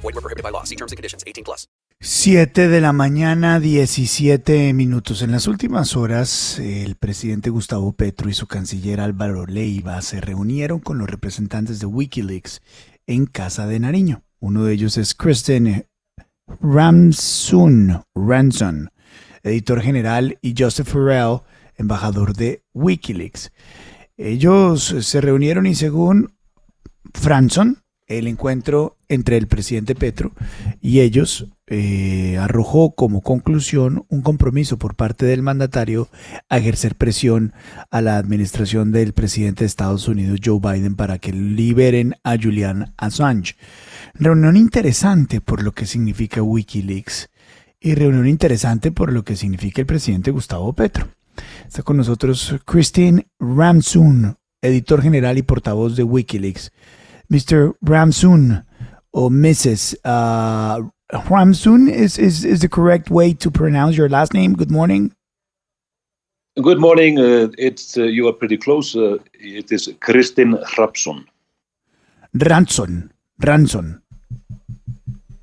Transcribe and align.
Group. 0.00 0.02
Void 0.02 0.14
were 0.14 0.22
prohibited 0.22 0.42
by 0.42 0.50
law. 0.50 0.64
See 0.64 0.76
terms 0.76 0.92
and 0.92 0.96
conditions. 0.96 1.24
18 1.26 1.44
plus. 1.44 1.68
7 2.02 2.68
de 2.68 2.80
la 2.80 2.94
mañana, 2.94 3.60
17 3.60 4.72
minutos. 4.72 5.20
En 5.20 5.32
las 5.32 5.46
últimas 5.46 5.96
horas, 5.96 6.58
el 6.58 6.94
presidente 6.96 7.50
Gustavo 7.50 7.92
Petro 7.92 8.30
y 8.30 8.32
su 8.32 8.46
canciller 8.46 9.00
Álvaro 9.00 9.44
Leiva 9.44 10.00
se 10.00 10.22
reunieron 10.22 10.80
con 10.80 10.96
los 10.96 11.10
representantes 11.10 11.78
de 11.78 11.84
Wikileaks 11.84 12.62
en 13.06 13.26
Casa 13.26 13.66
de 13.66 13.80
Nariño. 13.80 14.22
Uno 14.38 14.64
de 14.64 14.72
ellos 14.72 14.96
es 14.96 15.14
Kristen 15.14 15.86
Ramsun, 16.62 18.02
Ranson, 18.14 18.90
editor 19.42 19.82
general, 19.82 20.38
y 20.40 20.54
Joseph 20.56 20.88
Farrell, 20.88 21.40
embajador 21.76 22.34
de 22.34 22.62
Wikileaks. 22.72 23.52
Ellos 24.16 24.96
se 25.00 25.20
reunieron 25.20 25.66
y 25.66 25.74
según 25.74 26.32
Franson, 27.12 27.79
el 28.10 28.26
encuentro 28.26 28.96
entre 29.08 29.36
el 29.36 29.46
presidente 29.46 29.94
Petro 29.94 30.32
y 30.80 31.00
ellos 31.00 31.46
eh, 31.68 32.36
arrojó 32.38 32.96
como 32.96 33.22
conclusión 33.22 34.04
un 34.08 34.22
compromiso 34.22 34.78
por 34.78 34.96
parte 34.96 35.26
del 35.26 35.42
mandatario 35.42 36.08
a 36.48 36.58
ejercer 36.58 36.96
presión 36.96 37.52
a 37.88 38.00
la 38.00 38.16
administración 38.16 38.90
del 38.90 39.12
presidente 39.12 39.60
de 39.60 39.68
Estados 39.68 40.08
Unidos, 40.08 40.40
Joe 40.44 40.58
Biden, 40.60 40.96
para 40.96 41.18
que 41.18 41.32
liberen 41.32 42.16
a 42.24 42.36
Julian 42.36 42.92
Assange. 42.96 43.54
Reunión 44.14 44.56
interesante 44.56 45.40
por 45.40 45.62
lo 45.62 45.70
que 45.70 45.86
significa 45.86 46.42
Wikileaks 46.42 47.30
y 47.78 47.94
reunión 47.94 48.26
interesante 48.26 48.90
por 48.90 49.12
lo 49.12 49.22
que 49.22 49.36
significa 49.36 49.80
el 49.80 49.86
presidente 49.86 50.32
Gustavo 50.32 50.72
Petro. 50.72 51.06
Está 51.64 51.84
con 51.84 51.96
nosotros 51.96 52.56
Christine 52.64 53.28
Ramsun, 53.38 54.36
editor 54.60 55.00
general 55.00 55.38
y 55.38 55.42
portavoz 55.42 55.94
de 55.94 56.02
Wikileaks. 56.02 56.72
Mr. 57.30 57.74
Ramsun 57.84 58.64
or 59.12 59.30
Mrs. 59.30 59.94
Uh, 60.04 60.82
Ramsun 61.12 61.90
is, 61.90 62.18
is, 62.18 62.44
is 62.44 62.60
the 62.60 62.68
correct 62.68 63.10
way 63.10 63.32
to 63.34 63.50
pronounce 63.50 63.96
your 63.96 64.08
last 64.08 64.34
name. 64.34 64.54
Good 64.54 64.70
morning. 64.70 65.14
Good 66.60 66.80
morning. 66.80 67.18
Uh, 67.18 67.48
it's 67.58 67.96
uh, 67.96 68.02
you 68.02 68.28
are 68.28 68.32
pretty 68.32 68.56
close. 68.56 68.96
Uh, 68.96 69.18
it 69.34 69.70
is 69.70 69.88
Kristinn 70.00 70.62
Hrafnsson. 70.64 71.24
Ranson. 72.34 73.12
Ranson. 73.38 74.02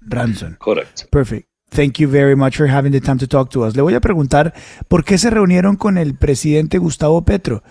Ranson. 0.10 0.58
Correct. 0.60 1.10
Perfect. 1.12 1.48
Thank 1.70 2.00
you 2.00 2.08
very 2.08 2.36
much 2.36 2.58
for 2.58 2.68
having 2.68 2.92
the 2.92 3.02
time 3.02 3.18
to 3.18 3.28
talk 3.28 3.50
to 3.52 3.64
us. 3.64 3.76
Le 3.76 3.82
voy 3.82 3.94
a 3.94 4.00
preguntar 4.00 4.54
por 4.88 5.04
qué 5.04 5.18
se 5.18 5.30
reunieron 5.30 5.76
con 5.76 5.98
el 5.98 6.16
presidente 6.16 6.78
Gustavo 6.78 7.24
Petro. 7.24 7.62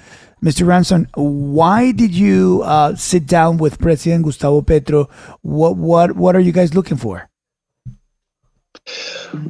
Mr. 0.46 0.64
Ranson, 0.64 1.08
why 1.16 1.90
did 1.90 2.14
you 2.14 2.62
uh, 2.62 2.94
sit 2.94 3.26
down 3.26 3.56
with 3.56 3.80
President 3.80 4.22
Gustavo 4.22 4.62
Petro? 4.62 5.08
What 5.42 5.76
what 5.76 6.14
what 6.14 6.36
are 6.36 6.44
you 6.48 6.52
guys 6.52 6.72
looking 6.72 6.96
for? 6.96 7.28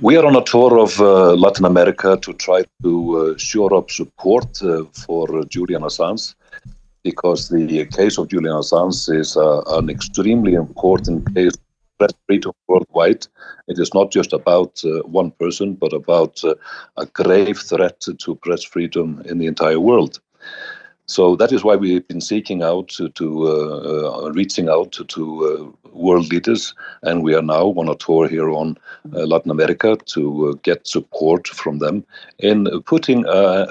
We 0.00 0.16
are 0.16 0.24
on 0.24 0.36
a 0.36 0.42
tour 0.42 0.78
of 0.78 0.98
uh, 0.98 1.34
Latin 1.34 1.66
America 1.66 2.16
to 2.22 2.32
try 2.32 2.64
to 2.82 2.92
uh, 3.18 3.36
shore 3.36 3.74
up 3.74 3.90
support 3.90 4.62
uh, 4.62 4.84
for 5.04 5.44
Julian 5.44 5.82
Assange 5.82 6.34
because 7.02 7.50
the 7.50 7.84
case 7.98 8.16
of 8.16 8.28
Julian 8.28 8.54
Assange 8.54 9.14
is 9.14 9.36
uh, 9.36 9.60
an 9.78 9.90
extremely 9.90 10.54
important 10.54 11.34
case 11.34 11.52
press 11.98 12.12
freedom 12.26 12.52
worldwide. 12.68 13.26
It 13.68 13.78
is 13.78 13.92
not 13.94 14.10
just 14.10 14.32
about 14.32 14.82
uh, 14.84 15.00
one 15.02 15.30
person, 15.32 15.74
but 15.74 15.92
about 15.92 16.42
uh, 16.44 16.54
a 16.96 17.06
grave 17.06 17.58
threat 17.58 18.00
to 18.00 18.34
press 18.36 18.62
freedom 18.64 19.22
in 19.26 19.38
the 19.38 19.46
entire 19.46 19.80
world. 19.80 20.20
So 21.06 21.36
that 21.36 21.52
is 21.52 21.62
why 21.62 21.76
we've 21.76 22.06
been 22.08 22.20
seeking 22.20 22.62
out 22.62 22.88
to, 22.88 23.08
to 23.10 23.46
uh, 23.46 24.26
uh, 24.26 24.32
reaching 24.32 24.68
out 24.68 24.90
to, 24.92 25.04
to 25.04 25.22
uh, 25.46 25.88
world 25.96 26.30
leaders, 26.32 26.74
and 27.02 27.22
we 27.22 27.34
are 27.34 27.42
now 27.42 27.66
on 27.76 27.88
a 27.88 27.94
tour 27.94 28.28
here 28.28 28.50
on 28.50 28.76
uh, 29.14 29.24
Latin 29.24 29.52
America 29.52 29.96
to 30.06 30.48
uh, 30.48 30.52
get 30.64 30.86
support 30.86 31.46
from 31.46 31.78
them 31.78 32.04
in 32.40 32.68
putting 32.82 33.24
uh, 33.26 33.66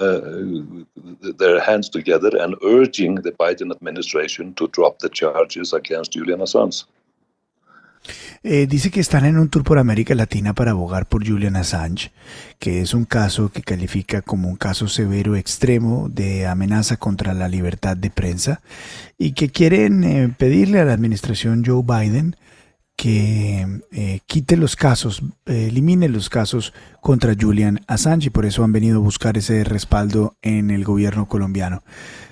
their 1.38 1.60
hands 1.60 1.90
together 1.90 2.32
and 2.40 2.56
urging 2.64 3.16
the 3.16 3.34
Biden 3.34 3.70
administration 3.70 4.54
to 4.54 4.70
drop 4.70 5.00
the 5.00 5.10
charges 5.10 5.74
against 5.74 6.14
Julian 6.14 6.40
Assange. 6.40 6.86
Eh, 8.44 8.68
dice 8.68 8.92
que 8.92 9.00
están 9.00 9.26
en 9.26 9.38
un 9.38 9.50
tour 9.50 9.64
por 9.64 9.80
América 9.80 10.14
Latina 10.16 10.54
para 10.54 10.72
abogar 10.72 11.08
por 11.08 11.28
Julian 11.28 11.56
Assange, 11.56 12.12
que 12.60 12.82
es 12.82 12.94
un 12.94 13.06
caso 13.06 13.50
que 13.50 13.64
califica 13.64 14.22
como 14.22 14.48
un 14.48 14.56
caso 14.56 14.88
severo 14.88 15.36
extremo 15.36 16.10
de 16.10 16.46
amenaza 16.46 16.98
contra 16.98 17.34
la 17.34 17.48
libertad 17.48 17.98
de 17.98 18.12
prensa 18.12 18.62
y 19.18 19.34
que 19.34 19.50
quieren 19.50 20.04
eh, 20.04 20.34
pedirle 20.38 20.80
a 20.80 20.86
la 20.86 20.94
administración 20.94 21.64
Joe 21.66 21.84
Biden 21.84 22.36
que 22.96 23.82
eh, 23.92 24.20
quite 24.26 24.56
los 24.56 24.78
casos, 24.78 25.22
elimine 25.46 26.08
los 26.08 26.30
casos 26.30 26.74
contra 27.02 27.36
Julian 27.38 27.82
Assange 27.88 28.28
y 28.28 28.30
por 28.30 28.46
eso 28.46 28.64
han 28.64 28.72
venido 28.72 29.00
a 29.00 29.04
buscar 29.04 29.38
ese 29.38 29.66
respaldo 29.66 30.38
en 30.42 30.72
el 30.72 30.86
gobierno 30.86 31.28
colombiano. 31.28 31.84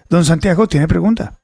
Don 0.09 0.23
Santiago 0.23 0.67
tiene 0.67 0.87
pregunta. 0.87 1.42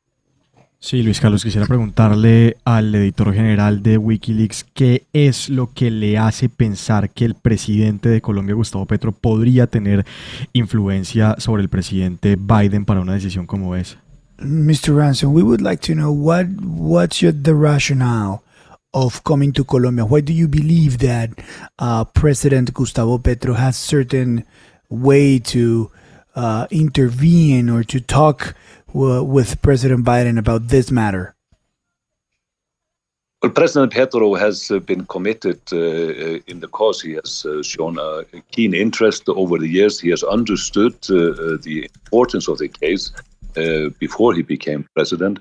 Sí, 0.82 1.04
Luis 1.04 1.20
Carlos, 1.20 1.44
quisiera 1.44 1.68
preguntarle 1.68 2.56
al 2.64 2.96
editor 2.96 3.34
general 3.34 3.84
de 3.84 3.98
Wikileaks 3.98 4.66
qué 4.74 5.06
es 5.12 5.50
lo 5.50 5.74
que 5.74 5.92
le 5.92 6.18
hace 6.18 6.48
pensar 6.48 7.10
que 7.10 7.26
el 7.26 7.36
presidente 7.36 8.08
de 8.08 8.22
Colombia, 8.22 8.56
Gustavo 8.56 8.86
Petro, 8.86 9.12
podría 9.12 9.68
tener 9.68 10.06
influencia 10.54 11.36
sobre 11.38 11.64
el 11.64 11.68
presidente 11.68 12.38
Biden 12.38 12.86
para 12.86 13.02
una 13.02 13.14
decisión 13.14 13.46
como 13.46 13.76
esa. 13.76 13.98
Mr. 14.38 14.96
Ransom, 14.96 15.34
we 15.34 15.44
would 15.44 15.60
like 15.60 15.86
to 15.86 15.94
know 15.94 16.14
what 16.14 16.46
what's 16.62 17.20
the 17.20 17.54
rationale 17.54 18.40
of 18.94 19.22
coming 19.24 19.52
to 19.52 19.66
Colombia. 19.66 20.06
Why 20.06 20.22
do 20.22 20.32
you 20.32 20.48
believe 20.48 21.00
that 21.00 21.32
uh, 21.78 22.06
President 22.06 22.74
Gustavo 22.74 23.18
Petro 23.18 23.54
has 23.54 23.76
certain 23.76 24.46
way 24.90 25.40
to 25.40 25.92
uh, 26.36 26.68
intervene 26.72 27.70
or 27.70 27.84
to 27.84 28.00
talk 28.00 28.56
w- 28.94 29.24
with 29.24 29.62
President 29.62 30.06
Biden 30.06 30.38
about 30.38 30.68
this 30.68 30.92
matter? 30.92 31.36
Well, 33.42 33.54
President 33.54 33.94
Petro 33.94 34.36
has 34.36 34.70
uh, 34.70 34.80
been 34.80 35.06
committed 35.06 35.62
uh, 35.72 35.78
uh, 35.78 36.40
in 36.48 36.60
the 36.60 36.68
cause. 36.68 37.02
He 37.02 37.14
has 37.14 37.46
uh, 37.46 37.64
shown 37.64 37.98
a 37.98 38.26
keen 38.52 38.74
interest 38.74 39.30
over 39.30 39.58
the 39.58 39.70
years. 39.70 39.98
He 39.98 40.10
has 40.10 40.24
understood 40.24 40.96
uh, 41.10 41.16
uh, 41.16 41.58
the 41.62 41.90
importance 41.96 42.50
of 42.50 42.58
the 42.58 42.68
case 42.68 43.14
before 44.00 44.34
he 44.34 44.42
became 44.42 44.88
president. 44.96 45.40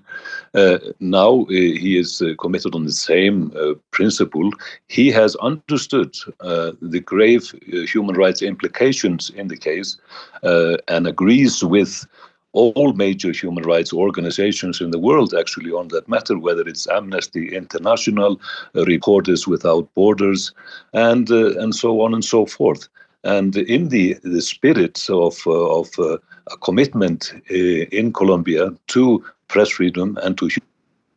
Now 0.98 1.44
he 1.50 1.98
is 1.98 2.22
committed 2.40 2.74
on 2.74 2.84
the 2.84 2.92
same 2.92 3.52
principle. 3.92 4.50
He 4.88 5.10
has 5.12 5.36
understood 5.36 6.16
the 6.40 7.02
grave 7.04 7.54
human 7.92 8.16
rights 8.16 8.42
implications 8.42 9.30
in 9.30 9.48
the 9.48 9.56
case 9.56 9.98
and 10.42 11.06
agrees 11.06 11.62
with 11.62 12.06
all 12.52 12.92
major 12.94 13.32
human 13.32 13.64
rights 13.64 13.92
organizations 13.92 14.80
in 14.80 14.90
the 14.90 14.98
world 14.98 15.34
actually 15.34 15.70
on 15.70 15.88
that 15.88 16.08
matter, 16.08 16.38
whether 16.38 16.62
it's 16.62 16.88
Amnesty 16.88 17.54
International, 17.54 18.40
uh, 18.74 18.84
Reporters 18.84 19.46
Without 19.46 19.92
Borders, 19.94 20.52
and 20.92 21.30
uh, 21.30 21.58
and 21.58 21.74
so 21.74 22.00
on 22.00 22.14
and 22.14 22.24
so 22.24 22.46
forth. 22.46 22.88
And 23.24 23.56
in 23.56 23.88
the 23.88 24.16
the 24.22 24.40
spirit 24.40 25.06
of 25.10 25.38
uh, 25.46 25.80
of 25.80 25.88
uh, 25.98 26.18
a 26.50 26.56
commitment 26.62 27.32
uh, 27.50 27.54
in 27.54 28.12
Colombia 28.12 28.70
to 28.88 29.24
press 29.48 29.68
freedom 29.70 30.18
and 30.22 30.38
to 30.38 30.48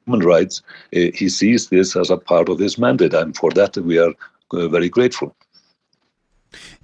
human 0.05 0.25
rights, 0.25 0.61
uh, 0.95 1.11
he 1.13 1.29
sees 1.29 1.69
this 1.69 1.95
as 1.95 2.09
a 2.09 2.17
part 2.17 2.49
of 2.49 2.59
his 2.59 2.77
mandate, 2.77 3.13
and 3.13 3.37
for 3.37 3.51
that 3.51 3.77
we 3.77 3.97
are 3.97 4.13
very 4.53 4.89
grateful. 4.89 5.33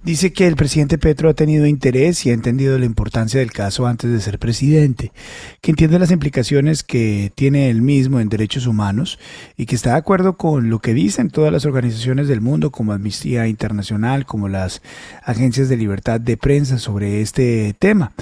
Dice 0.02 0.32
que 0.32 0.46
el 0.46 0.56
presidente 0.56 0.96
Petro 0.96 1.28
ha 1.28 1.34
tenido 1.34 1.66
interés 1.66 2.24
y 2.24 2.30
ha 2.30 2.32
entendido 2.32 2.78
la 2.78 2.86
importancia 2.86 3.40
del 3.40 3.52
caso 3.52 3.86
antes 3.86 4.10
de 4.10 4.20
ser 4.20 4.38
presidente, 4.38 5.12
que 5.60 5.72
entiende 5.72 5.98
las 5.98 6.10
implicaciones 6.10 6.82
que 6.82 7.32
tiene 7.34 7.68
él 7.68 7.82
mismo 7.82 8.20
en 8.20 8.28
derechos 8.28 8.66
humanos 8.66 9.18
y 9.56 9.66
que 9.66 9.74
está 9.74 9.90
de 9.90 9.98
acuerdo 9.98 10.36
con 10.36 10.70
lo 10.70 10.78
que 10.78 10.94
dicen 10.94 11.30
todas 11.30 11.52
las 11.52 11.66
organizaciones 11.66 12.28
del 12.28 12.40
mundo 12.40 12.70
como 12.70 12.92
Amnistía 12.92 13.48
Internacional, 13.48 14.24
como 14.24 14.48
las 14.48 14.82
agencias 15.22 15.68
de 15.68 15.76
libertad 15.76 16.20
de 16.20 16.36
prensa 16.36 16.78
sobre 16.78 17.20
este 17.20 17.74
tema 17.78 18.12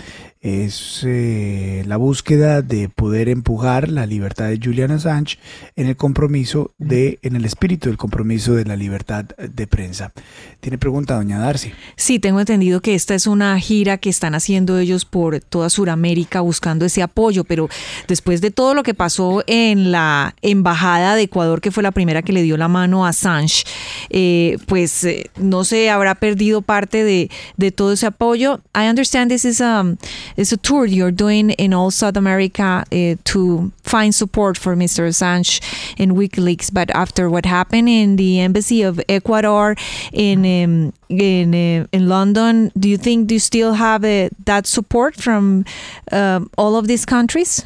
es 0.41 1.03
eh, 1.05 1.83
la 1.87 1.97
búsqueda 1.97 2.62
de 2.62 2.88
poder 2.88 3.29
empujar 3.29 3.88
la 3.88 4.06
libertad 4.06 4.49
de 4.49 4.61
Julian 4.62 4.91
Assange 4.91 5.38
en 5.75 5.87
el 5.88 5.97
compromiso 5.97 6.73
de, 6.79 7.19
en 7.23 7.37
el 7.37 7.44
espíritu 7.44 7.88
del 7.88 7.97
compromiso 7.97 8.55
de 8.55 8.65
la 8.65 8.77
libertad 8.77 9.25
de 9.25 9.67
prensa. 9.67 10.12
Tiene 10.61 10.79
pregunta, 10.79 11.15
doña 11.15 11.38
Darcy. 11.38 11.73
Sí, 11.97 12.19
tengo 12.19 12.41
entendido 12.41 12.81
que 12.81 12.94
esta 12.94 13.15
es 13.15 13.27
una 13.27 13.59
gira 13.59 13.99
que 13.99 14.09
están 14.09 14.35
haciendo 14.35 14.79
ellos 14.79 15.05
por 15.05 15.41
toda 15.41 15.71
Sudamérica 15.71 16.41
buscando 16.41 16.85
ese 16.85 17.03
apoyo, 17.03 17.44
pero 17.44 17.69
después 18.09 18.41
de 18.41 18.50
todo 18.50 18.75
lo 18.75 18.82
que 18.82 18.94
pasó 18.94 19.43
en 19.47 19.91
la 19.91 20.35
embajada 20.43 21.15
de 21.15 21.23
Ecuador, 21.23 21.61
que 21.61 21.71
fue 21.71 21.82
la 21.82 21.93
primera 21.93 22.23
que 22.23 22.32
le 22.32 22.43
dio 22.43 22.56
la 22.56 22.69
mano 22.69 23.06
a 23.06 23.11
Assange, 23.11 23.65
eh, 24.11 24.59
pues 24.67 25.05
eh, 25.05 25.31
no 25.37 25.65
se 25.65 25.91
habrá 25.91 26.15
perdido 26.15 26.62
parte 26.62 27.05
de, 27.05 27.31
de 27.56 27.73
todo 27.73 27.93
ese 27.93 28.06
apoyo. 28.06 28.61
I 28.75 28.89
understand 28.89 29.31
this 29.31 29.44
is 29.44 29.61
um, 29.61 29.97
it's 30.37 30.52
a 30.52 30.56
tour 30.56 30.87
you're 30.87 31.11
doing 31.11 31.50
in 31.50 31.73
all 31.73 31.90
South 31.90 32.17
America 32.17 32.84
uh, 32.93 33.14
to 33.25 33.73
find 33.82 34.14
support 34.14 34.58
for 34.58 34.75
Mr. 34.76 35.06
Assange 35.06 35.61
in 35.99 36.12
WikiLeaks. 36.12 36.73
But 36.73 36.90
after 36.90 37.31
what 37.31 37.46
happened 37.46 37.88
in 37.88 38.17
the 38.17 38.40
embassy 38.40 38.82
of 38.82 39.00
Ecuador 39.08 39.76
in 40.12 40.38
um, 40.40 40.93
in 41.08 41.55
uh, 41.55 41.87
in 41.93 42.08
London, 42.08 42.73
do 42.78 42.88
you 42.88 42.99
think 42.99 43.28
do 43.28 43.34
you 43.34 43.40
still 43.40 43.75
have 43.75 44.05
uh, 44.05 44.28
that 44.44 44.67
support 44.67 45.14
from 45.14 45.64
um, 46.12 46.50
all 46.56 46.76
of 46.76 46.87
these 46.87 47.05
countries? 47.05 47.64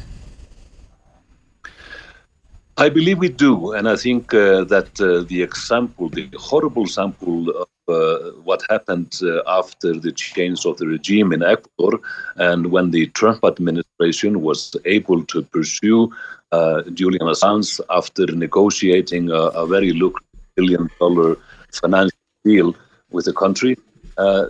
I 2.85 2.89
believe 2.89 3.19
we 3.19 3.29
do, 3.29 3.73
and 3.73 3.87
I 3.87 3.95
think 3.95 4.33
uh, 4.33 4.63
that 4.63 4.99
uh, 4.99 5.21
the 5.31 5.43
example, 5.43 6.09
the 6.09 6.27
horrible 6.35 6.81
example 6.81 7.39
of 7.63 7.69
uh, 7.87 8.31
what 8.43 8.63
happened 8.71 9.19
uh, 9.21 9.43
after 9.45 9.93
the 9.93 10.11
change 10.11 10.65
of 10.65 10.77
the 10.77 10.87
regime 10.87 11.31
in 11.31 11.43
Ecuador, 11.43 11.99
and 12.37 12.71
when 12.71 12.89
the 12.89 13.05
Trump 13.19 13.43
administration 13.43 14.41
was 14.41 14.75
able 14.85 15.23
to 15.25 15.43
pursue 15.43 16.11
uh, 16.53 16.81
Julian 16.99 17.27
Assange 17.33 17.79
after 17.91 18.25
negotiating 18.25 19.29
a, 19.29 19.41
a 19.61 19.67
very 19.67 19.91
lucrative 19.91 20.55
billion-dollar 20.55 21.37
financial 21.81 22.17
deal 22.43 22.75
with 23.11 23.25
the 23.25 23.33
country, 23.33 23.77
uh, 24.17 24.45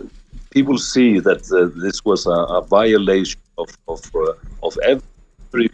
people 0.48 0.78
see 0.78 1.18
that 1.18 1.42
this 1.76 2.02
was 2.06 2.24
a, 2.26 2.38
a 2.58 2.62
violation 2.62 3.42
of 3.58 3.68
of, 3.88 4.00
of 4.62 4.78
every 4.92 5.68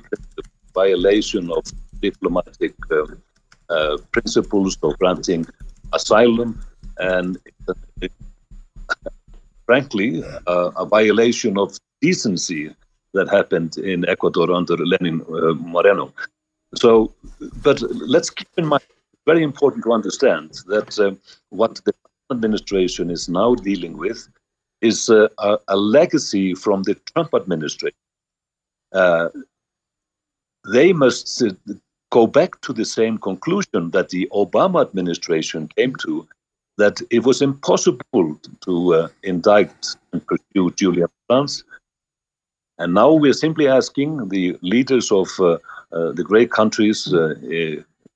violation 0.74 1.52
of 1.52 1.62
diplomatic 2.00 2.74
um, 2.90 3.22
uh, 3.70 3.98
principles 4.12 4.78
of 4.82 4.98
granting 4.98 5.46
asylum 5.92 6.60
and, 6.98 7.38
frankly, 9.66 10.22
uh, 10.46 10.70
a 10.76 10.86
violation 10.86 11.58
of 11.58 11.76
decency 12.00 12.74
that 13.14 13.28
happened 13.28 13.78
in 13.78 14.08
Ecuador 14.08 14.50
under 14.52 14.76
Lenin 14.76 15.22
uh, 15.22 15.54
Moreno. 15.54 16.12
So, 16.74 17.12
but 17.62 17.80
let's 17.92 18.30
keep 18.30 18.48
in 18.56 18.66
mind, 18.66 18.82
very 19.26 19.42
important 19.42 19.84
to 19.84 19.92
understand 19.92 20.60
that 20.66 20.98
uh, 20.98 21.12
what 21.50 21.80
the 21.84 21.94
administration 22.30 23.10
is 23.10 23.28
now 23.28 23.54
dealing 23.54 23.96
with 23.96 24.28
is 24.80 25.10
uh, 25.10 25.28
a, 25.38 25.58
a, 25.68 25.76
legacy 25.76 26.54
from 26.54 26.82
the 26.84 26.94
Trump 27.12 27.34
administration. 27.34 27.96
Uh, 28.92 29.28
they 30.72 30.92
must 30.92 31.28
go 32.10 32.26
back 32.26 32.60
to 32.62 32.72
the 32.72 32.84
same 32.84 33.18
conclusion 33.18 33.90
that 33.90 34.08
the 34.10 34.28
Obama 34.32 34.82
administration 34.82 35.68
came 35.76 35.94
to 35.96 36.26
that 36.78 37.00
it 37.10 37.24
was 37.24 37.42
impossible 37.42 38.40
to 38.60 38.94
uh, 38.94 39.08
indict 39.24 39.96
and 40.12 40.24
pursue 40.26 40.70
Julian 40.76 41.08
Assange. 41.30 41.64
And 42.78 42.94
now 42.94 43.12
we're 43.12 43.32
simply 43.32 43.66
asking 43.66 44.28
the 44.28 44.56
leaders 44.62 45.10
of 45.10 45.28
uh, 45.40 45.58
uh, 45.92 46.12
the 46.12 46.22
great 46.22 46.52
countries, 46.52 47.12
uh, 47.12 47.34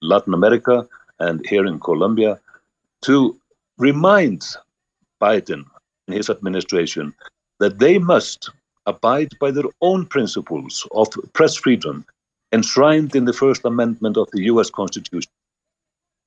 Latin 0.01 0.35
America 0.35 0.87
and 1.19 1.45
here 1.47 1.67
in 1.67 1.81
Colombia, 1.81 2.39
to 3.03 3.37
remind 3.79 4.47
Biden 5.21 5.65
and 6.07 6.17
his 6.17 6.31
administration 6.31 7.13
that 7.59 7.81
they 7.81 7.99
must 7.99 8.51
abide 8.87 9.33
by 9.41 9.51
their 9.51 9.71
own 9.81 10.07
principles 10.07 10.87
of 10.93 11.09
press 11.33 11.57
freedom 11.57 12.05
enshrined 12.53 13.15
in 13.17 13.25
the 13.25 13.33
First 13.33 13.65
Amendment 13.65 14.17
of 14.17 14.31
the 14.33 14.43
US 14.45 14.71
Constitution. 14.71 15.33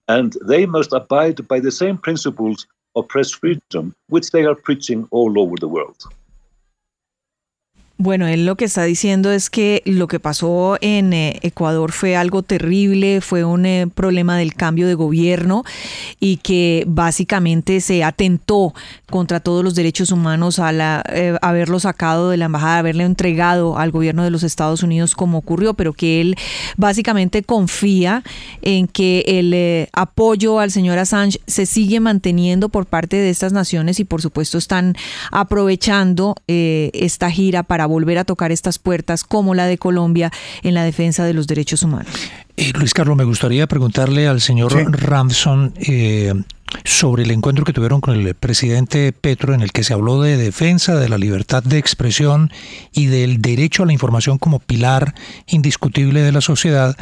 And 0.08 0.36
they 0.46 0.66
must 0.66 0.94
abide 0.94 1.48
by 1.48 1.60
the 1.60 1.72
same 1.72 1.98
principles 1.98 2.68
of 2.96 3.08
press 3.08 3.32
freedom 3.32 3.96
which 4.08 4.32
they 4.32 4.46
are 4.46 4.56
preaching 4.56 5.08
all 5.12 5.40
over 5.40 5.56
the 5.60 5.68
world. 5.68 6.04
Bueno, 7.98 8.28
él 8.28 8.46
lo 8.46 8.58
que 8.58 8.66
está 8.66 8.84
diciendo 8.84 9.32
es 9.32 9.50
que 9.50 9.82
lo 9.86 10.10
que 10.10 10.20
pasó 10.20 10.78
en 10.82 11.14
eh, 11.14 11.40
Ecuador 11.44 11.94
fue 11.94 12.18
algo 12.18 12.44
terrible, 12.44 13.22
fue 13.22 13.46
un 13.46 13.66
eh, 13.66 13.88
problema 13.88 14.38
del 14.38 14.54
cambio 14.54 14.86
de 14.86 14.96
gobierno 14.96 15.64
y 16.20 16.38
que 16.38 16.84
básicamente 16.88 17.80
se 17.80 18.04
atentó 18.04 18.74
contra 19.10 19.40
todos 19.40 19.64
los 19.64 19.76
derechos 19.76 20.12
humanos 20.12 20.60
al 20.60 20.82
eh, 20.82 21.38
haberlo 21.42 21.80
sacado 21.80 22.32
de 22.32 22.36
la 22.36 22.46
embajada, 22.46 22.80
haberle 22.80 23.06
entregado 23.06 23.78
al 23.78 23.92
gobierno 23.92 24.26
de 24.26 24.30
los 24.30 24.44
Estados 24.44 24.84
Unidos 24.84 25.16
como 25.16 25.38
ocurrió, 25.38 25.74
pero 25.74 25.94
que 25.94 26.20
él 26.20 26.36
básicamente 26.76 27.44
confía 27.44 28.24
en 28.62 28.90
que 28.90 29.24
el 29.26 29.88
apoyo 29.94 30.60
al 30.60 30.70
señor 30.70 30.98
Assange 30.98 31.40
se 31.48 31.66
sigue 31.66 32.02
manteniendo 32.02 32.68
por 32.68 32.88
parte 32.88 33.16
de 33.16 33.30
estas 33.30 33.54
naciones 33.54 34.02
y 34.02 34.04
por 34.04 34.22
supuesto 34.22 34.58
están 34.58 34.98
aprovechando 35.32 36.36
esta 36.48 37.32
gira 37.32 37.64
para 37.64 37.85
volver 37.86 38.18
a 38.18 38.24
tocar 38.24 38.52
estas 38.52 38.80
puertas 38.80 39.24
como 39.24 39.56
la 39.56 39.66
de 39.66 39.78
Colombia 39.78 40.32
en 40.64 40.74
la 40.74 40.84
defensa 40.84 41.26
de 41.26 41.34
los 41.34 41.48
derechos 41.48 41.84
humanos. 41.84 42.14
Eh, 42.58 42.72
Luis 42.76 42.94
Carlos, 42.94 43.18
me 43.18 43.26
gustaría 43.26 43.68
preguntarle 43.68 44.28
al 44.28 44.40
señor 44.40 44.74
Ramson 44.92 45.74
eh, 45.78 46.34
sobre 46.84 47.24
el 47.24 47.32
encuentro 47.32 47.66
que 47.66 47.74
tuvieron 47.74 48.02
con 48.02 48.16
el 48.16 48.34
presidente 48.36 49.12
Petro 49.12 49.54
en 49.54 49.62
el 49.62 49.72
que 49.72 49.84
se 49.84 49.94
habló 49.94 50.22
de 50.22 50.38
defensa 50.38 50.96
de 50.96 51.10
la 51.10 51.18
libertad 51.18 51.64
de 51.64 51.78
expresión 51.78 52.52
y 52.94 53.08
del 53.08 53.42
derecho 53.42 53.84
a 53.84 53.86
la 53.86 53.94
información 53.94 54.38
como 54.38 54.60
pilar 54.60 55.16
indiscutible 55.48 56.22
de 56.22 56.32
la 56.32 56.42
sociedad. 56.42 56.96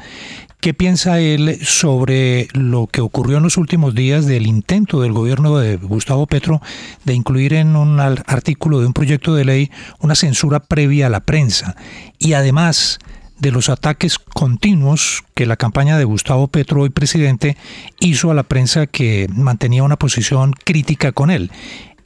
¿Qué 0.64 0.74
piensa 0.74 1.20
él 1.20 1.60
sobre 1.62 2.48
lo 2.54 2.88
que 2.88 3.02
ocurrió 3.02 3.36
en 3.36 3.44
los 3.44 3.58
últimos 3.58 3.96
días 3.96 4.26
del 4.26 4.48
intento 4.48 5.02
del 5.02 5.12
gobierno 5.12 5.58
de 5.58 5.76
Gustavo 5.76 6.26
Petro 6.26 6.62
de 7.04 7.14
incluir 7.14 7.54
en 7.54 7.76
un 7.76 8.00
artículo 8.00 8.80
de 8.80 8.86
un 8.86 8.94
proyecto 8.94 9.36
de 9.36 9.44
ley 9.44 9.72
una 10.00 10.16
censura 10.16 10.62
previa 10.62 11.08
a 11.08 11.10
la 11.10 11.20
prensa? 11.20 11.76
Y 12.18 12.32
además 12.32 13.00
de 13.40 13.52
los 13.52 13.68
ataques 13.68 14.18
continuos 14.18 15.26
que 15.34 15.46
la 15.46 15.58
campaña 15.58 15.98
de 15.98 16.06
Gustavo 16.06 16.48
Petro, 16.48 16.84
hoy 16.84 16.92
presidente, 16.92 17.58
hizo 18.00 18.32
a 18.32 18.34
la 18.34 18.44
prensa 18.44 18.88
que 18.88 19.28
mantenía 19.36 19.84
una 19.84 19.98
posición 19.98 20.54
crítica 20.54 21.12
con 21.12 21.30
él 21.30 21.52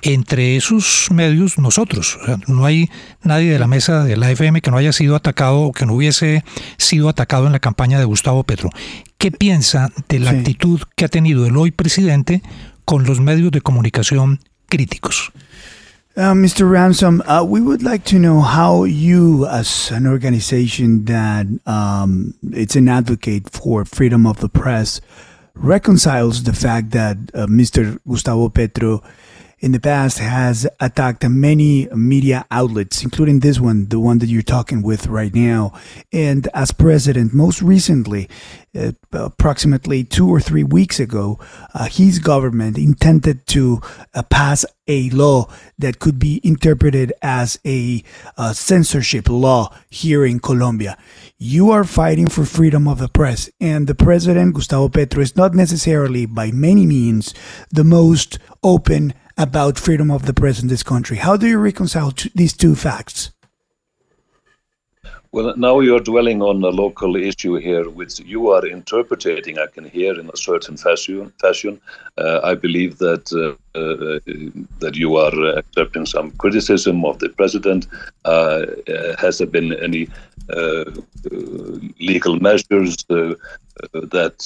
entre 0.01 0.55
esos 0.55 1.07
medios 1.11 1.57
nosotros. 1.57 2.17
no 2.47 2.65
hay 2.65 2.89
nadie 3.23 3.51
de 3.51 3.59
la 3.59 3.67
mesa 3.67 4.03
de 4.03 4.17
la 4.17 4.31
FM 4.31 4.61
que 4.61 4.71
no 4.71 4.77
haya 4.77 4.93
sido 4.93 5.15
atacado 5.15 5.61
o 5.61 5.71
que 5.71 5.85
no 5.85 5.93
hubiese 5.93 6.43
sido 6.77 7.09
atacado 7.09 7.47
en 7.47 7.53
la 7.53 7.59
campaña 7.59 7.99
de 7.99 8.05
Gustavo 8.05 8.43
Petro. 8.43 8.69
¿Qué 9.17 9.31
piensa 9.31 9.91
de 10.09 10.19
la 10.19 10.31
actitud 10.31 10.81
que 10.95 11.05
ha 11.05 11.09
tenido 11.09 11.45
el 11.45 11.57
hoy 11.57 11.71
presidente 11.71 12.41
con 12.85 13.05
los 13.05 13.19
medios 13.19 13.51
de 13.51 13.61
comunicación 13.61 14.39
críticos? 14.67 15.31
Uh, 16.15 16.33
Mr. 16.33 16.67
Ransom, 16.67 17.21
uh, 17.27 17.43
we 17.43 17.61
would 17.61 17.83
like 17.83 18.03
to 18.03 18.17
know 18.17 18.41
how 18.41 18.85
you, 18.85 19.45
as 19.45 19.91
an 19.91 20.07
organization 20.07 21.05
that 21.05 21.45
um, 21.67 22.33
it's 22.53 22.75
an 22.75 22.89
advocate 22.89 23.47
for 23.51 23.85
freedom 23.85 24.25
of 24.25 24.39
the 24.39 24.49
press, 24.49 24.99
reconciles 25.53 26.43
the 26.43 26.53
fact 26.53 26.89
that 26.89 27.17
uh, 27.35 27.45
Mr. 27.45 27.99
Gustavo 28.07 28.49
Petro 28.49 29.03
in 29.59 29.71
the 29.71 29.79
past 29.79 30.19
has 30.19 30.67
attacked 30.79 31.27
many 31.27 31.87
media 31.87 32.45
outlets, 32.51 33.03
including 33.03 33.39
this 33.39 33.59
one, 33.59 33.87
the 33.87 33.99
one 33.99 34.19
that 34.19 34.27
you're 34.27 34.43
talking 34.43 34.83
with 34.83 35.07
right 35.07 35.33
now. 35.33 35.73
And 36.13 36.47
as 36.53 36.71
president, 36.71 37.33
most 37.33 37.61
recently, 37.61 38.29
uh, 38.77 38.91
approximately 39.11 40.03
two 40.03 40.29
or 40.29 40.39
three 40.39 40.63
weeks 40.63 40.99
ago, 40.99 41.39
uh, 41.73 41.85
his 41.85 42.19
government 42.19 42.77
intended 42.77 43.47
to 43.47 43.81
uh, 44.13 44.21
pass 44.23 44.63
a 44.87 45.09
law 45.09 45.47
that 45.79 45.97
could 45.97 46.19
be 46.19 46.39
interpreted 46.43 47.11
as 47.23 47.59
a 47.65 48.03
uh, 48.37 48.53
censorship 48.53 49.27
law 49.27 49.73
here 49.89 50.23
in 50.23 50.39
Colombia. 50.39 50.97
You 51.39 51.71
are 51.71 51.83
fighting 51.83 52.29
for 52.29 52.45
freedom 52.45 52.87
of 52.87 52.99
the 52.99 53.09
press, 53.09 53.49
and 53.59 53.87
the 53.87 53.95
president, 53.95 54.53
Gustavo 54.53 54.89
Petro, 54.89 55.23
is 55.23 55.35
not 55.35 55.55
necessarily 55.55 56.27
by 56.27 56.51
many 56.51 56.85
means 56.85 57.33
the 57.71 57.83
most 57.83 58.37
open 58.63 59.13
about 59.37 59.77
freedom 59.77 60.11
of 60.11 60.25
the 60.25 60.33
press 60.33 60.61
in 60.61 60.67
this 60.67 60.83
country. 60.83 61.17
How 61.17 61.37
do 61.37 61.47
you 61.47 61.57
reconcile 61.57 62.13
these 62.33 62.53
two 62.53 62.75
facts? 62.75 63.31
Well, 65.33 65.53
now 65.57 65.81
you're 65.81 65.99
dwelling 65.99 66.41
on 66.41 66.63
a 66.63 66.69
local 66.69 67.15
issue 67.15 67.55
here, 67.55 67.89
which 67.89 68.19
you 68.21 68.49
are 68.49 68.65
interpreting. 68.65 69.59
I 69.59 69.67
can 69.67 69.87
hear 69.89 70.17
in 70.17 70.29
a 70.29 70.37
certain 70.37 70.77
fashion. 70.77 71.33
Fashion, 71.41 71.81
uh, 72.17 72.39
I 72.43 72.55
believe 72.55 72.97
that 72.99 73.31
uh, 73.33 73.79
uh, 73.79 74.19
that 74.79 74.95
you 74.95 75.17
are 75.17 75.57
accepting 75.57 76.05
some 76.05 76.31
criticism 76.31 77.03
of 77.03 77.19
the 77.19 77.29
president. 77.29 77.87
Uh, 78.23 78.65
has 79.19 79.37
there 79.37 79.47
been 79.47 79.73
any 79.73 80.07
uh, 80.49 80.85
legal 81.99 82.39
measures 82.39 83.05
uh, 83.09 83.33
that 83.93 84.37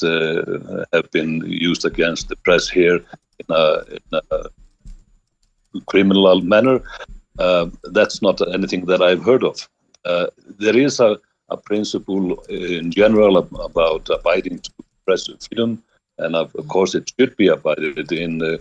have 0.92 1.12
been 1.12 1.42
used 1.46 1.86
against 1.86 2.28
the 2.28 2.36
press 2.38 2.68
here 2.68 3.00
in 3.40 3.46
a, 3.50 3.84
in 3.90 4.20
a 4.32 4.50
criminal 5.88 6.42
manner? 6.42 6.82
that's 7.98 8.22
not 8.22 8.38
anything 8.54 8.86
that 8.86 9.02
I've 9.02 9.24
heard 9.24 9.44
of. 9.44 9.68
Uh, 10.06 10.28
there 10.60 10.78
is 10.78 11.00
a, 11.00 11.18
a, 11.50 11.58
principle 11.58 12.40
in 12.50 12.92
general 12.92 13.38
about 13.38 14.10
abiding 14.10 14.60
to 14.60 14.72
press 15.06 15.30
freedom, 15.48 15.82
and 16.18 16.36
of, 16.36 16.54
of 16.56 16.68
course 16.68 16.94
it 16.96 17.12
should 17.18 17.36
be 17.38 17.48
abided 17.48 18.12
in 18.12 18.40
the, 18.40 18.60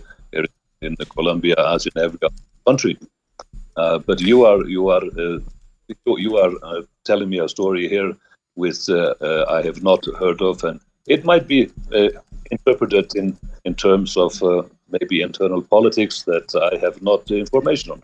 in 0.81 0.95
the 0.97 1.05
Colombia 1.05 1.55
as 1.57 1.85
in 1.85 1.91
every 1.95 2.19
other 2.23 2.35
country. 2.65 2.97
Uh, 3.75 3.97
but 3.99 4.19
you 4.19 4.45
are 4.45 4.65
you 4.65 4.89
are 4.89 5.03
uh, 5.17 5.39
you 6.05 6.37
are 6.37 6.51
uh, 6.63 6.81
telling 7.05 7.29
me 7.29 7.39
a 7.39 7.47
story 7.47 7.87
here 7.87 8.13
uh, 8.89 9.13
uh, 9.21 9.45
I 9.49 9.61
have 9.61 9.81
not 9.81 10.05
heard 10.19 10.41
of, 10.41 10.63
and 10.63 10.79
it 11.07 11.23
might 11.23 11.47
be 11.47 11.71
interpreted 12.51 13.15
in 13.15 13.37
in 13.65 13.75
terms 13.75 14.17
of 14.17 14.33
maybe 14.91 15.23
internal 15.23 15.63
politics 15.63 16.23
that 16.25 16.45
I 16.55 16.83
have 16.83 16.97
not 17.01 17.29
information 17.31 17.93
on. 17.93 18.01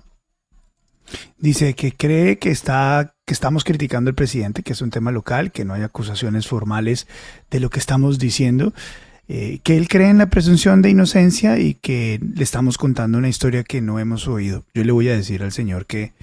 Dice 1.37 1.73
que 1.73 1.93
cree 1.93 2.37
que 2.37 2.49
está 2.49 3.13
que 3.25 3.33
estamos 3.33 3.63
criticando 3.63 4.09
al 4.09 4.15
presidente, 4.15 4.63
que 4.63 4.73
es 4.73 4.81
un 4.81 4.89
tema 4.89 5.11
local, 5.11 5.51
que 5.51 5.65
no 5.65 5.73
hay 5.73 5.83
acusaciones 5.83 6.47
formales 6.47 7.07
de 7.51 7.59
lo 7.59 7.69
que 7.69 7.79
estamos 7.79 8.19
diciendo, 8.19 8.73
eh, 9.27 9.59
que 9.63 9.75
él 9.75 9.89
cree 9.89 10.09
en 10.09 10.17
la 10.17 10.29
presunción 10.29 10.81
de 10.81 10.89
inocencia 10.89 11.59
y 11.59 11.73
que 11.73 12.21
le 12.21 12.43
estamos 12.43 12.77
contando 12.77 13.17
una 13.17 13.27
historia 13.27 13.65
que 13.65 13.81
no 13.81 13.99
hemos 13.99 14.29
oído. 14.29 14.63
Yo 14.73 14.85
le 14.85 14.93
voy 14.93 15.09
a 15.09 15.15
decir 15.15 15.43
al 15.43 15.51
señor 15.51 15.85
que, 15.85 16.13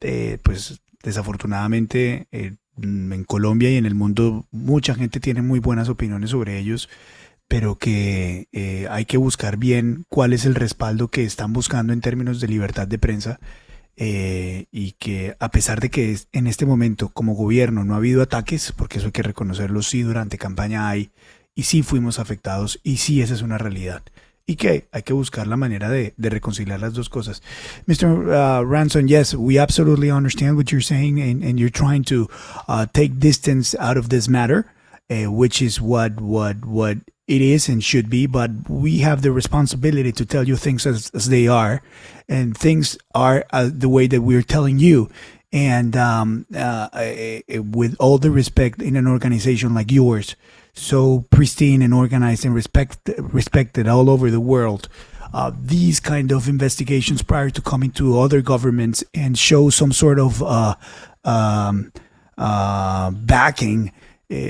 eh, 0.00 0.38
pues 0.42 0.80
desafortunadamente, 1.02 2.28
eh, 2.32 2.54
en 2.80 3.24
Colombia 3.24 3.70
y 3.70 3.76
en 3.76 3.84
el 3.84 3.94
mundo 3.94 4.46
mucha 4.50 4.94
gente 4.94 5.20
tiene 5.20 5.42
muy 5.42 5.60
buenas 5.60 5.90
opiniones 5.90 6.30
sobre 6.30 6.58
ellos, 6.58 6.88
pero 7.52 7.76
que 7.76 8.48
hay 8.88 9.04
que 9.04 9.18
buscar 9.18 9.58
bien 9.58 10.06
cuál 10.08 10.32
es 10.32 10.46
el 10.46 10.54
respaldo 10.54 11.08
que 11.08 11.24
están 11.24 11.52
buscando 11.52 11.92
en 11.92 12.00
términos 12.00 12.40
de 12.40 12.48
libertad 12.48 12.88
de 12.88 12.98
prensa 12.98 13.40
eh, 13.98 14.68
y 14.72 14.92
que 14.92 15.36
a 15.38 15.50
pesar 15.50 15.80
de 15.80 15.90
que 15.90 16.18
en 16.32 16.46
este 16.46 16.64
momento 16.64 17.10
como 17.10 17.34
gobierno 17.34 17.84
no 17.84 17.92
ha 17.92 17.98
habido 17.98 18.22
ataques, 18.22 18.72
porque 18.72 18.96
eso 18.96 19.08
hay 19.08 19.12
que 19.12 19.22
reconocerlo, 19.22 19.82
sí 19.82 20.00
durante 20.00 20.38
campaña 20.38 20.88
hay, 20.88 21.10
y 21.54 21.64
sí 21.64 21.82
fuimos 21.82 22.18
afectados, 22.18 22.80
y 22.82 22.96
sí 22.96 23.20
esa 23.20 23.34
es 23.34 23.42
una 23.42 23.58
realidad. 23.58 24.02
Y 24.46 24.56
que 24.56 24.88
hay 24.90 25.02
que 25.02 25.12
buscar 25.12 25.46
la 25.46 25.58
manera 25.58 25.90
de, 25.90 26.14
de 26.16 26.30
reconciliar 26.30 26.80
las 26.80 26.94
dos 26.94 27.10
cosas. 27.10 27.42
Mr. 27.86 28.06
Uh, 28.06 28.64
Ransom, 28.64 29.08
yes, 29.08 29.34
we 29.34 29.60
absolutely 29.60 30.10
understand 30.10 30.56
what 30.56 30.70
you're 30.70 30.82
saying, 30.82 31.20
and, 31.20 31.44
and 31.44 31.58
you're 31.58 31.70
trying 31.70 32.02
to 32.04 32.30
uh, 32.68 32.86
take 32.92 33.18
distance 33.18 33.76
out 33.78 33.98
of 33.98 34.08
this 34.08 34.26
matter, 34.26 34.64
uh, 35.12 35.30
which 35.30 35.60
is 35.60 35.80
what, 35.80 36.20
what, 36.20 36.64
what 36.64 36.98
it 37.28 37.42
is 37.42 37.68
and 37.68 37.84
should 37.84 38.08
be, 38.08 38.26
but 38.26 38.50
we 38.68 38.98
have 38.98 39.22
the 39.22 39.32
responsibility 39.32 40.12
to 40.12 40.24
tell 40.26 40.46
you 40.46 40.56
things 40.56 40.86
as, 40.86 41.10
as 41.14 41.28
they 41.28 41.46
are, 41.46 41.82
and 42.28 42.56
things 42.56 42.96
are 43.14 43.44
uh, 43.50 43.68
the 43.72 43.88
way 43.88 44.06
that 44.06 44.22
we're 44.22 44.42
telling 44.42 44.78
you. 44.78 45.10
And 45.52 45.96
um, 45.96 46.46
uh, 46.54 46.88
with 47.48 47.94
all 48.00 48.18
the 48.18 48.30
respect 48.30 48.80
in 48.80 48.96
an 48.96 49.06
organization 49.06 49.74
like 49.74 49.92
yours, 49.92 50.34
so 50.72 51.26
pristine 51.30 51.82
and 51.82 51.92
organized 51.92 52.46
and 52.46 52.54
respect, 52.54 53.10
respected 53.18 53.86
all 53.86 54.08
over 54.08 54.30
the 54.30 54.40
world, 54.40 54.88
uh, 55.34 55.52
these 55.58 56.00
kind 56.00 56.32
of 56.32 56.48
investigations 56.48 57.22
prior 57.22 57.50
to 57.50 57.60
coming 57.60 57.90
to 57.92 58.18
other 58.18 58.40
governments 58.40 59.04
and 59.14 59.38
show 59.38 59.70
some 59.70 59.92
sort 59.92 60.18
of 60.18 60.42
uh, 60.42 60.74
um, 61.24 61.92
uh, 62.38 63.10
backing 63.10 63.92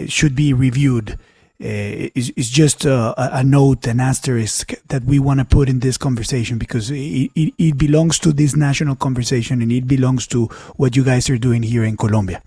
should 0.08 0.34
be 0.34 0.52
reviewed 0.52 1.18
uh, 1.62 2.10
is, 2.16 2.30
is 2.30 2.50
just 2.50 2.84
a, 2.84 3.14
a, 3.38 3.44
note, 3.44 3.86
an 3.86 4.00
asterisk 4.00 4.72
that 4.88 5.04
we 5.04 5.20
want 5.20 5.38
to 5.38 5.44
put 5.44 5.68
in 5.68 5.78
this 5.78 5.96
conversation 5.96 6.58
because 6.58 6.90
it, 6.90 7.30
it, 7.36 7.54
it, 7.56 7.78
belongs 7.78 8.18
to 8.18 8.32
this 8.32 8.56
national 8.56 8.96
conversation 8.96 9.62
and 9.62 9.70
it 9.70 9.86
belongs 9.86 10.26
to 10.26 10.46
what 10.76 10.96
you 10.96 11.04
guys 11.04 11.30
are 11.30 11.38
doing 11.38 11.62
here 11.62 11.84
in 11.84 11.96
Colombia. 11.96 12.42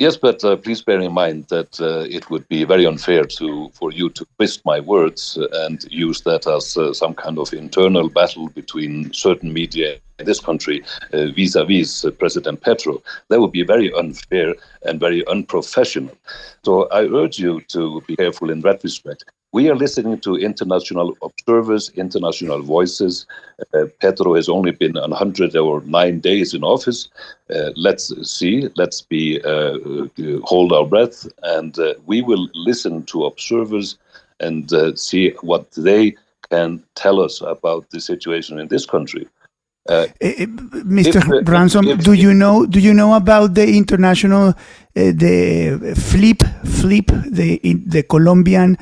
Yes, 0.00 0.16
but 0.16 0.42
uh, 0.42 0.56
please 0.56 0.80
bear 0.80 0.98
in 0.98 1.12
mind 1.12 1.48
that 1.48 1.78
uh, 1.78 2.06
it 2.08 2.30
would 2.30 2.48
be 2.48 2.64
very 2.64 2.86
unfair 2.86 3.24
to 3.24 3.68
for 3.74 3.92
you 3.92 4.08
to 4.08 4.24
twist 4.36 4.64
my 4.64 4.80
words 4.80 5.38
and 5.52 5.84
use 5.90 6.22
that 6.22 6.46
as 6.46 6.74
uh, 6.78 6.94
some 6.94 7.12
kind 7.12 7.38
of 7.38 7.52
internal 7.52 8.08
battle 8.08 8.48
between 8.48 9.12
certain 9.12 9.52
media 9.52 9.98
in 10.18 10.24
this 10.24 10.40
country 10.40 10.82
uh, 11.12 11.26
vis-a-vis 11.36 12.02
uh, 12.06 12.12
President 12.12 12.62
Petro. 12.62 13.02
That 13.28 13.40
would 13.42 13.52
be 13.52 13.62
very 13.62 13.92
unfair 13.92 14.54
and 14.86 14.98
very 14.98 15.22
unprofessional. 15.26 16.16
So 16.64 16.88
I 16.88 17.02
urge 17.04 17.38
you 17.38 17.60
to 17.68 18.00
be 18.08 18.16
careful 18.16 18.48
in 18.48 18.62
that 18.62 18.82
respect. 18.82 19.24
We 19.52 19.68
are 19.68 19.74
listening 19.74 20.20
to 20.20 20.36
international 20.36 21.16
observers, 21.22 21.90
international 21.90 22.62
voices. 22.62 23.26
Uh, 23.74 23.86
Petro 24.00 24.34
has 24.34 24.48
only 24.48 24.70
been 24.70 24.94
109 24.94 26.20
days 26.20 26.54
in 26.54 26.62
office. 26.62 27.08
Uh, 27.52 27.70
let's 27.74 28.12
see, 28.30 28.68
let's 28.76 29.02
be 29.02 29.42
uh, 29.42 29.76
hold 30.44 30.72
our 30.72 30.86
breath, 30.86 31.26
and 31.42 31.76
uh, 31.80 31.94
we 32.06 32.22
will 32.22 32.48
listen 32.54 33.02
to 33.06 33.24
observers 33.24 33.98
and 34.38 34.72
uh, 34.72 34.94
see 34.94 35.30
what 35.40 35.68
they 35.72 36.14
can 36.48 36.82
tell 36.94 37.20
us 37.20 37.40
about 37.40 37.90
the 37.90 38.00
situation 38.00 38.60
in 38.60 38.68
this 38.68 38.86
country. 38.86 39.26
Uh, 39.88 40.06
eh, 40.20 40.34
eh, 40.38 40.46
Mr. 40.46 41.48
Ransom, 41.48 41.88
if, 41.88 42.04
do 42.04 42.12
you 42.12 42.34
know 42.34 42.66
do 42.66 42.78
you 42.78 42.92
know 42.92 43.14
about 43.14 43.54
the 43.54 43.66
international 43.66 44.48
uh, 44.48 44.54
the 44.94 45.94
FLIP 45.96 46.44
FLIP 46.66 47.06
the 47.26 47.58
the 47.86 48.02
Colombian 48.02 48.76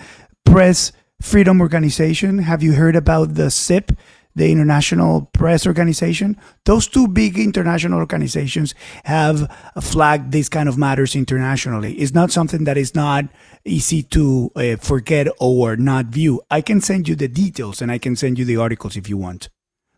Press 0.50 0.93
Freedom 1.21 1.61
Organization. 1.61 2.38
Have 2.38 2.62
you 2.62 2.73
heard 2.73 2.97
about 2.97 3.35
the 3.35 3.50
SIP, 3.50 3.93
the 4.35 4.50
International 4.50 5.26
Press 5.33 5.67
Organization? 5.67 6.37
Those 6.64 6.87
two 6.88 7.07
big 7.07 7.38
international 7.38 7.99
organizations 7.99 8.75
have 9.05 9.50
flagged 9.81 10.33
these 10.33 10.49
kind 10.49 10.69
of 10.69 10.78
matters 10.78 11.14
internationally. 11.14 11.95
It's 11.95 12.14
not 12.14 12.33
something 12.33 12.64
that 12.64 12.78
is 12.78 12.95
not 12.95 13.26
easy 13.67 14.02
to 14.05 14.50
uh, 14.57 14.76
forget 14.76 15.28
or 15.38 15.76
not 15.76 16.07
view. 16.07 16.40
I 16.50 16.62
can 16.62 16.81
send 16.81 17.09
you 17.09 17.14
the 17.14 17.28
details 17.28 17.83
and 17.83 17.93
I 17.93 17.99
can 17.99 18.17
send 18.17 18.38
you 18.38 18.47
the 18.47 18.57
articles 18.57 18.97
if 18.97 19.07
you 19.07 19.19
want. 19.19 19.50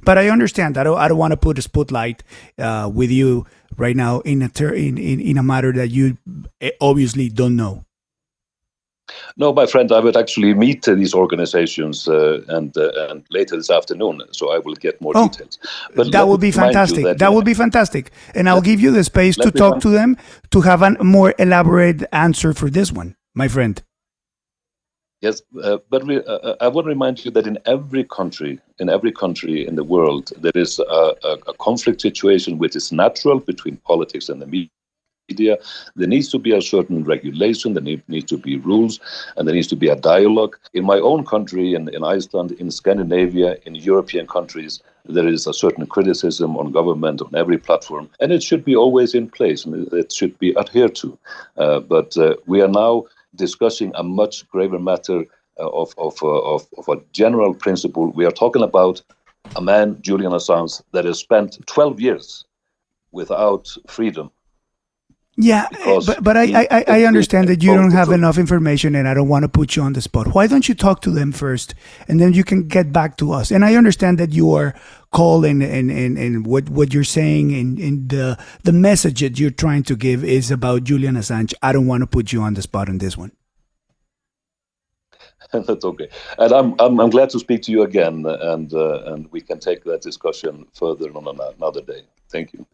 But 0.03 0.19
I 0.19 0.31
understand. 0.31 0.77
I 0.79 0.85
don't. 0.85 0.99
I 0.99 1.07
don't 1.09 1.19
want 1.19 1.33
to 1.33 1.37
put 1.37 1.59
a 1.59 1.63
spotlight 1.63 2.25
uh, 2.59 2.91
with 2.93 3.11
you 3.11 3.47
right 3.77 3.95
now 3.95 4.21
in 4.21 4.43
a 4.43 4.49
ter- 4.49 4.75
in, 4.75 4.99
in 4.99 5.21
in 5.21 5.39
a 5.39 5.43
matter 5.43 5.73
that 5.75 5.89
you 5.91 6.17
eh, 6.61 6.71
obviously 6.81 7.29
don't 7.29 7.55
know. 7.55 7.85
No, 9.37 9.53
my 9.53 9.67
friend, 9.67 9.91
I 9.93 10.01
would 10.01 10.17
actually 10.17 10.55
meet 10.55 10.87
uh, 10.89 10.95
these 10.95 11.15
organizations 11.15 12.09
uh, 12.09 12.41
and 12.49 12.77
uh, 12.77 13.09
and 13.11 13.25
later 13.31 13.57
this 13.57 13.71
afternoon, 13.71 14.23
so 14.33 14.53
I 14.53 14.59
will 14.59 14.75
get 14.75 15.01
more 15.01 15.13
oh, 15.15 15.29
details. 15.29 15.59
But 15.95 16.13
that 16.13 16.29
would 16.29 16.41
be 16.41 16.51
fantastic. 16.51 17.05
That, 17.05 17.19
that 17.19 17.33
would 17.33 17.45
be 17.45 17.55
fantastic, 17.55 18.11
and 18.35 18.49
I'll 18.49 18.61
give 18.61 18.81
you 18.81 18.91
the 18.91 19.05
space 19.05 19.37
to 19.37 19.51
talk 19.51 19.81
to 19.81 19.89
them 19.89 20.17
to 20.51 20.61
have 20.63 20.83
a 20.83 21.03
more 21.03 21.35
elaborate 21.39 22.05
answer 22.13 22.53
for 22.53 22.71
this 22.71 22.93
one, 22.93 23.17
my 23.35 23.49
friend. 23.49 23.83
Yes, 25.21 25.43
uh, 25.63 25.77
but 25.91 26.05
we, 26.05 26.17
uh, 26.17 26.23
uh, 26.23 26.57
I 26.63 26.69
want 26.69 26.87
to 26.87 26.89
remind 26.89 27.23
you 27.25 27.31
that 27.33 27.47
in 27.47 27.59
every 27.67 28.05
country, 28.05 28.59
in 28.79 28.89
every 28.89 29.13
country 29.13 29.67
in 29.67 29.77
the 29.77 29.85
world, 29.85 30.33
there 30.39 30.53
is 30.55 30.79
a, 30.79 31.15
a, 31.25 31.33
a 31.49 31.55
conflict 31.59 32.01
situation 32.01 32.57
which 32.57 32.75
is 32.75 32.91
natural 32.91 33.39
between 33.39 33.77
politics 33.79 34.31
and 34.31 34.41
the 34.41 34.47
media 34.47 34.71
media. 35.31 35.57
There 35.97 36.09
needs 36.09 36.29
to 36.31 36.39
be 36.39 36.53
a 36.53 36.63
certain 36.63 37.05
regulation, 37.05 37.75
there 37.75 37.83
need, 37.91 38.03
needs 38.09 38.29
to 38.31 38.39
be 38.39 38.57
rules, 38.59 39.01
and 39.37 39.47
there 39.47 39.55
needs 39.55 39.69
to 39.69 39.77
be 39.77 39.89
a 39.89 39.97
dialogue. 39.97 40.57
In 40.75 40.85
my 40.85 40.99
own 40.99 41.25
country, 41.25 41.75
in, 41.75 41.83
in 41.97 42.03
Iceland, 42.05 42.53
in 42.53 42.71
Scandinavia, 42.71 43.57
in 43.67 43.75
European 43.75 44.27
countries, 44.27 44.83
there 45.07 45.29
is 45.29 45.47
a 45.47 45.55
certain 45.55 45.87
criticism 45.87 46.57
on 46.57 46.73
government 46.73 47.23
on 47.23 47.35
every 47.35 47.59
platform, 47.59 48.09
and 48.21 48.33
it 48.33 48.43
should 48.43 48.65
be 48.65 48.77
always 48.77 49.15
in 49.15 49.29
place 49.29 49.65
and 49.65 49.93
it 49.93 50.13
should 50.13 50.39
be 50.39 50.57
adhered 50.57 50.95
to. 50.97 51.19
Uh, 51.57 51.81
but 51.81 52.17
uh, 52.17 52.35
we 52.47 52.61
are 52.61 52.75
now 52.85 53.05
discussing 53.37 53.93
a 53.95 54.03
much 54.03 54.49
graver 54.53 54.79
matter 54.79 55.21
uh, 55.59 55.69
of, 55.83 55.95
of, 55.99 56.15
uh, 56.23 56.55
of, 56.55 56.67
of 56.79 56.89
a 56.89 57.01
general 57.13 57.55
principle. 57.55 58.07
We 58.13 58.27
are 58.27 58.37
talking 58.43 58.63
about 58.63 59.03
a 59.57 59.63
man, 59.63 59.97
Julian 60.01 60.33
Assange, 60.33 60.83
that 60.93 61.05
has 61.05 61.19
spent 61.19 61.65
12 61.67 62.01
years 62.01 62.45
without 63.13 63.69
freedom. 63.89 64.31
Yeah, 65.41 65.69
but, 66.07 66.23
but 66.23 66.37
I, 66.37 66.67
I, 66.71 66.85
I 66.89 67.05
understand 67.05 67.49
that 67.49 67.63
you 67.63 67.75
don't 67.75 67.93
have 67.93 68.11
enough 68.13 68.39
information 68.39 68.95
and 68.95 69.09
I 69.09 69.15
don't 69.15 69.29
want 69.29 69.45
to 69.45 69.49
put 69.49 69.77
you 69.77 69.83
on 69.83 69.95
the 69.95 70.03
spot. 70.03 70.35
Why 70.35 70.47
don't 70.47 70.69
you 70.69 70.75
talk 70.75 71.03
to 71.03 71.11
them 71.11 71.33
first 71.33 71.75
and 72.09 72.21
then 72.21 72.35
you 72.35 72.45
can 72.45 72.69
get 72.69 72.93
back 72.93 73.17
to 73.19 73.33
us? 73.33 73.51
And 73.51 73.65
I 73.65 73.77
understand 73.77 74.19
that 74.19 74.33
you 74.33 74.53
are 74.53 74.75
calling 75.13 75.63
and, 75.63 75.91
and, 75.91 76.19
and 76.19 76.47
what, 76.47 76.71
what 76.71 76.95
you're 76.95 77.05
saying 77.05 77.55
and, 77.55 77.79
and 77.79 78.11
the, 78.11 78.39
the 78.65 78.73
message 78.75 79.21
that 79.21 79.41
you're 79.41 79.51
trying 79.51 79.85
to 79.85 79.97
give 79.97 80.25
is 80.25 80.51
about 80.51 80.85
Julian 80.85 81.17
Assange. 81.17 81.55
I 81.63 81.73
don't 81.73 81.87
want 81.87 82.03
to 82.03 82.09
put 82.09 82.33
you 82.33 82.43
on 82.43 82.55
the 82.55 82.63
spot 82.63 82.91
on 82.91 82.99
this 82.99 83.17
one. 83.17 83.33
That's 85.53 85.85
okay, 85.85 86.09
and 86.39 86.53
I'm, 86.53 86.75
I'm 86.79 87.01
I'm 87.01 87.11
glad 87.11 87.31
to 87.31 87.41
speak 87.41 87.63
to 87.63 87.73
you 87.73 87.83
again, 87.83 88.25
and 88.27 88.73
uh, 88.75 89.03
and 89.15 89.31
we 89.33 89.41
can 89.41 89.59
take 89.59 89.85
that 89.85 90.03
discussion 90.03 90.67
further 90.75 91.11
on 91.17 91.27
another 91.59 91.83
day. 91.83 92.03
Thank 92.31 92.53
you. 92.53 92.67